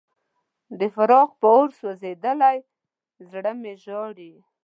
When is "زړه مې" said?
3.29-3.73